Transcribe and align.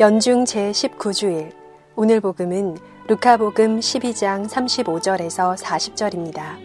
연중 0.00 0.44
제19주일 0.44 1.52
오늘 1.94 2.22
복음은 2.22 2.78
루카복음 3.06 3.80
12장 3.80 4.48
35절에서 4.48 5.54
40절입니다. 5.58 6.56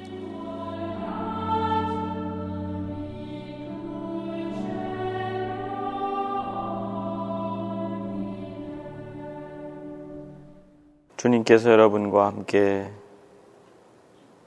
주님께서 11.17 11.71
여러분과 11.71 12.27
함께 12.27 12.89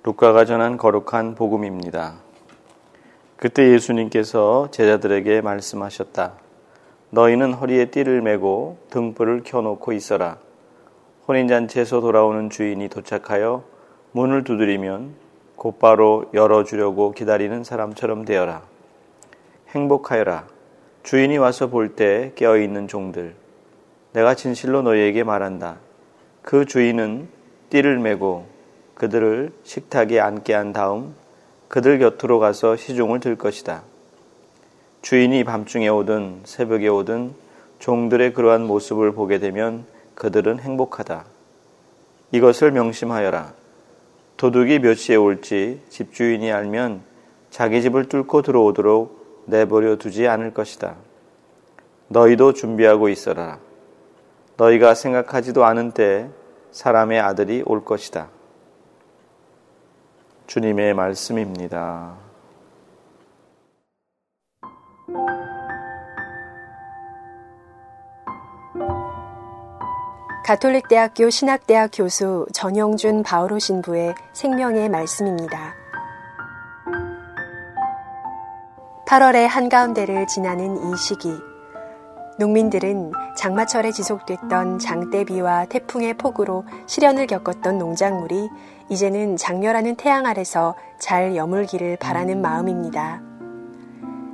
루카가 0.03 0.47
전한 0.47 0.79
거룩한 0.79 1.35
복음입니다. 1.35 2.15
그때 3.37 3.71
예수님께서 3.71 4.71
제자들에게 4.71 5.43
말씀하셨다. 5.43 6.48
너희는 7.11 7.55
허리에 7.55 7.87
띠를 7.87 8.21
메고 8.21 8.77
등불을 8.91 9.43
켜놓고 9.45 9.93
있어라. 9.93 10.39
혼인잔치에서 11.27 12.01
돌아오는 12.01 12.51
주인이 12.51 12.89
도착하여 12.89 13.65
문을 14.13 14.45
두드리면 14.45 15.15
곧바로 15.57 16.27
열어주려고 16.35 17.13
기다리는 17.13 17.65
사람처럼 17.65 18.25
되어라. 18.25 18.63
행복하여라. 19.71 20.47
주인이 21.03 21.39
와서 21.39 21.69
볼 21.69 21.97
때 21.97 22.33
깨어있는 22.35 22.89
종들. 22.89 23.35
내가 24.13 24.35
진실로 24.35 24.83
너희에게 24.83 25.25
말한다. 25.25 25.79
그 26.43 26.67
주인은 26.67 27.29
띠를 27.71 27.99
메고 27.99 28.47
그들을 28.95 29.53
식탁에 29.65 30.21
앉게 30.21 30.53
한 30.55 30.73
다음 30.73 31.15
그들 31.69 31.99
곁으로 31.99 32.39
가서 32.39 32.77
시종을 32.77 33.21
들 33.21 33.37
것이다. 33.37 33.83
주인이 35.03 35.45
밤중에 35.45 35.89
오든 35.89 36.41
새벽에 36.45 36.89
오든 36.89 37.35
종들의 37.79 38.35
그러한 38.35 38.67
모습을 38.67 39.13
보게 39.13 39.39
되면 39.39 39.87
그들은 40.15 40.59
행복하다. 40.59 41.25
이것을 42.33 42.73
명심하여라. 42.73 43.53
도둑이 44.37 44.81
몇 44.81 44.95
시에 44.95 45.17
올지 45.17 45.81
집주인이 45.89 46.53
알면 46.53 47.03
자기 47.51 47.81
집을 47.81 48.09
뚫고 48.09 48.43
들어오도록 48.43 49.45
내버려 49.47 49.97
두지 49.97 50.27
않을 50.27 50.53
것이다. 50.53 50.97
너희도 52.09 52.53
준비하고 52.53 53.09
있어라. 53.09 53.59
너희가 54.57 54.95
생각하지도 54.95 55.65
않은 55.65 55.93
때 55.93 56.29
사람의 56.73 57.21
아들이 57.21 57.63
올 57.65 57.85
것이다. 57.85 58.29
주님의 60.47 60.95
말씀입니다. 60.95 62.28
가톨릭대학교 70.49 71.29
신학대학 71.29 71.91
교수 71.93 72.47
전영준 72.55 73.23
바오로 73.23 73.59
신부의 73.59 74.15
생명의 74.33 74.89
말씀입니다. 74.89 75.75
8월의 79.07 79.47
한가운데를 79.47 80.27
지나는 80.27 80.79
이 80.79 80.97
시기, 80.97 81.39
농민들은 82.39 83.13
장마철에 83.37 83.93
지속됐던 83.93 84.79
장대비와 84.79 85.67
태풍의 85.67 86.15
폭우로 86.15 86.65
시련을 86.87 87.27
겪었던 87.27 87.77
농작물이 87.77 88.49
이제는 88.89 89.37
장렬하는 89.37 89.97
태양 89.97 90.25
아래서 90.25 90.75
잘 90.99 91.37
여물기를 91.37 91.99
바라는 91.99 92.41
마음입니다. 92.41 93.21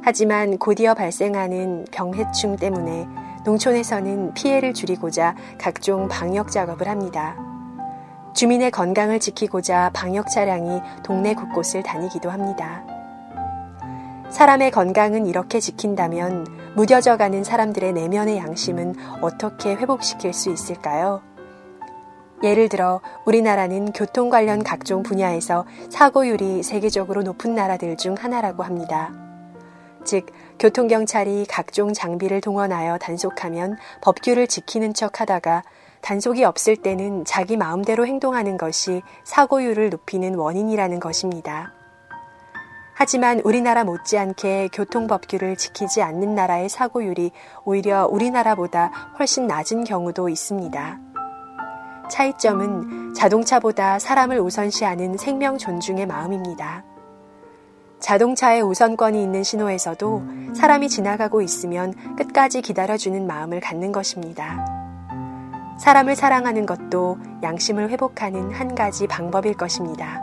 하지만 0.00 0.58
곧이어 0.58 0.94
발생하는 0.94 1.86
병해충 1.90 2.54
때문에 2.54 3.08
농촌에서는 3.44 4.34
피해를 4.34 4.74
줄이고자 4.74 5.34
각종 5.58 6.08
방역 6.08 6.50
작업을 6.50 6.88
합니다. 6.88 7.36
주민의 8.34 8.70
건강을 8.70 9.20
지키고자 9.20 9.90
방역 9.94 10.28
차량이 10.28 10.80
동네 11.04 11.34
곳곳을 11.34 11.82
다니기도 11.82 12.30
합니다. 12.30 12.82
사람의 14.30 14.72
건강은 14.72 15.26
이렇게 15.26 15.60
지킨다면 15.60 16.46
무뎌져 16.74 17.16
가는 17.16 17.44
사람들의 17.44 17.92
내면의 17.92 18.38
양심은 18.38 18.96
어떻게 19.20 19.76
회복시킬 19.76 20.32
수 20.32 20.50
있을까요? 20.50 21.22
예를 22.42 22.68
들어 22.68 23.00
우리나라는 23.24 23.92
교통 23.92 24.28
관련 24.28 24.64
각종 24.64 25.02
분야에서 25.02 25.64
사고율이 25.88 26.64
세계적으로 26.64 27.22
높은 27.22 27.54
나라들 27.54 27.96
중 27.96 28.16
하나라고 28.18 28.64
합니다. 28.64 29.23
즉, 30.04 30.26
교통경찰이 30.58 31.46
각종 31.48 31.92
장비를 31.92 32.40
동원하여 32.40 32.98
단속하면 32.98 33.76
법규를 34.02 34.46
지키는 34.46 34.94
척 34.94 35.20
하다가 35.20 35.62
단속이 36.00 36.44
없을 36.44 36.76
때는 36.76 37.24
자기 37.24 37.56
마음대로 37.56 38.06
행동하는 38.06 38.58
것이 38.58 39.02
사고율을 39.24 39.90
높이는 39.90 40.34
원인이라는 40.34 41.00
것입니다. 41.00 41.72
하지만 42.94 43.40
우리나라 43.40 43.84
못지않게 43.84 44.68
교통법규를 44.72 45.56
지키지 45.56 46.00
않는 46.02 46.34
나라의 46.34 46.68
사고율이 46.68 47.32
오히려 47.64 48.06
우리나라보다 48.06 48.92
훨씬 49.18 49.46
낮은 49.46 49.84
경우도 49.84 50.28
있습니다. 50.28 51.00
차이점은 52.08 53.14
자동차보다 53.14 53.98
사람을 53.98 54.38
우선시하는 54.38 55.16
생명 55.16 55.58
존중의 55.58 56.06
마음입니다. 56.06 56.84
자동차에 58.00 58.60
우선권이 58.60 59.22
있는 59.22 59.42
신호에서도 59.42 60.22
사람이 60.54 60.88
지나가고 60.88 61.40
있으면 61.42 61.94
끝까지 62.16 62.60
기다려주는 62.62 63.26
마음을 63.26 63.60
갖는 63.60 63.92
것입니다. 63.92 64.66
사람을 65.78 66.14
사랑하는 66.14 66.66
것도 66.66 67.18
양심을 67.42 67.90
회복하는 67.90 68.52
한 68.52 68.74
가지 68.74 69.06
방법일 69.06 69.54
것입니다. 69.54 70.22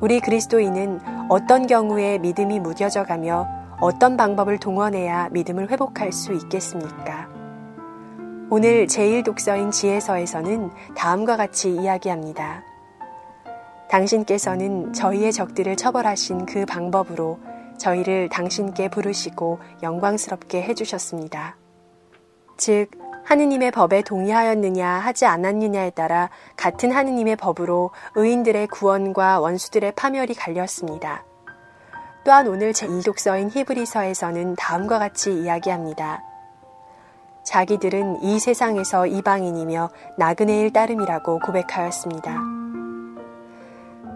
우리 0.00 0.20
그리스도인은 0.20 1.00
어떤 1.28 1.66
경우에 1.66 2.18
믿음이 2.18 2.60
무뎌져 2.60 3.04
가며 3.04 3.48
어떤 3.80 4.16
방법을 4.16 4.58
동원해야 4.58 5.30
믿음을 5.30 5.70
회복할 5.70 6.12
수 6.12 6.32
있겠습니까? 6.32 7.28
오늘 8.50 8.86
제1독서인 8.86 9.72
지혜서에서는 9.72 10.70
다음과 10.94 11.36
같이 11.36 11.74
이야기합니다. 11.74 12.62
당신께서는 13.94 14.92
저희의 14.92 15.32
적들을 15.32 15.76
처벌하신 15.76 16.46
그 16.46 16.66
방법으로 16.66 17.38
저희를 17.78 18.28
당신께 18.28 18.88
부르시고 18.88 19.60
영광스럽게 19.84 20.62
해주셨습니다. 20.62 21.56
즉, 22.56 22.90
하느님의 23.24 23.70
법에 23.70 24.02
동의하였느냐 24.02 24.88
하지 24.88 25.26
않았느냐에 25.26 25.90
따라 25.90 26.28
같은 26.56 26.90
하느님의 26.90 27.36
법으로 27.36 27.92
의인들의 28.16 28.66
구원과 28.66 29.38
원수들의 29.38 29.92
파멸이 29.92 30.34
갈렸습니다. 30.34 31.24
또한 32.24 32.48
오늘 32.48 32.72
제2독서인 32.72 33.54
히브리서에서는 33.54 34.56
다음과 34.56 34.98
같이 34.98 35.32
이야기합니다. 35.32 36.20
자기들은 37.44 38.22
이 38.22 38.40
세상에서 38.40 39.06
이방인이며 39.06 39.90
나그네일 40.18 40.72
따름이라고 40.72 41.38
고백하였습니다. 41.38 42.63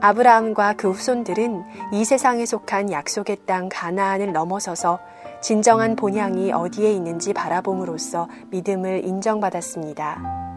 아브라함과 0.01 0.75
그 0.75 0.91
후손들은 0.91 1.65
이 1.93 2.05
세상에 2.05 2.47
속한 2.47 2.93
약속의 2.93 3.39
땅 3.47 3.69
가나안을 3.71 4.33
넘어서서 4.33 5.01
진정한 5.41 5.97
본향이 5.97 6.53
어디에 6.53 6.93
있는지 6.93 7.33
바라봄으로써 7.33 8.29
믿음을 8.50 9.05
인정받았습니다. 9.05 10.49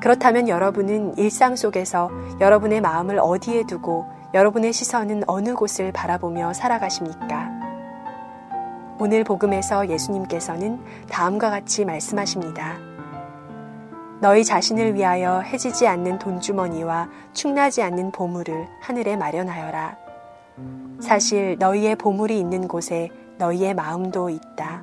그렇다면 0.00 0.48
여러분은 0.48 1.18
일상 1.18 1.56
속에서 1.56 2.10
여러분의 2.40 2.80
마음을 2.80 3.18
어디에 3.18 3.64
두고 3.66 4.06
여러분의 4.34 4.72
시선은 4.72 5.24
어느 5.26 5.54
곳을 5.54 5.92
바라보며 5.92 6.52
살아가십니까? 6.52 7.50
오늘 8.98 9.24
복음에서 9.24 9.88
예수님께서는 9.88 10.80
다음과 11.10 11.50
같이 11.50 11.84
말씀하십니다. 11.84 12.95
너희 14.26 14.42
자신을 14.42 14.96
위하여 14.96 15.38
해지지 15.38 15.86
않는 15.86 16.18
돈주머니와 16.18 17.08
충나지 17.32 17.80
않는 17.82 18.10
보물을 18.10 18.66
하늘에 18.80 19.16
마련하여라. 19.16 19.96
사실 20.98 21.54
너희의 21.60 21.94
보물이 21.94 22.36
있는 22.36 22.66
곳에 22.66 23.10
너희의 23.38 23.74
마음도 23.74 24.28
있다. 24.28 24.82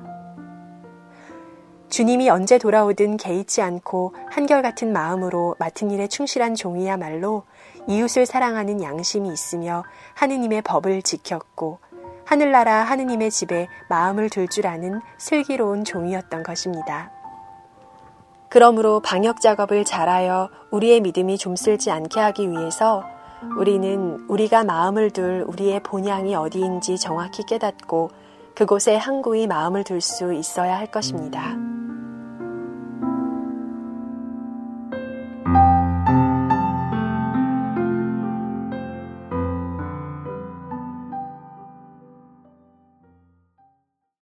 주님이 1.90 2.30
언제 2.30 2.56
돌아오든 2.56 3.18
개의치 3.18 3.60
않고 3.60 4.14
한결같은 4.30 4.94
마음으로 4.94 5.56
맡은 5.58 5.90
일에 5.90 6.06
충실한 6.06 6.54
종이야말로 6.54 7.42
이웃을 7.86 8.24
사랑하는 8.24 8.82
양심이 8.82 9.30
있으며 9.30 9.84
하느님의 10.14 10.62
법을 10.62 11.02
지켰고 11.02 11.80
하늘나라 12.24 12.76
하느님의 12.82 13.30
집에 13.30 13.68
마음을 13.90 14.30
둘 14.30 14.48
줄 14.48 14.66
아는 14.66 15.02
슬기로운 15.18 15.84
종이었던 15.84 16.44
것입니다. 16.44 17.10
그러므로 18.54 19.00
방역 19.00 19.40
작업을 19.40 19.84
잘하여 19.84 20.48
우리의 20.70 21.00
믿음이 21.00 21.38
좀쓸지 21.38 21.90
않게 21.90 22.20
하기 22.20 22.52
위해서 22.52 23.02
우리는 23.58 24.24
우리가 24.28 24.62
마음을 24.62 25.10
둘 25.10 25.44
우리의 25.48 25.82
본향이 25.82 26.36
어디인지 26.36 26.96
정확히 26.98 27.42
깨닫고 27.44 28.12
그곳에 28.54 28.94
항구히 28.94 29.48
마음을 29.48 29.82
둘 29.82 30.00
수 30.00 30.32
있어야 30.32 30.78
할 30.78 30.86
것입니다. 30.86 31.73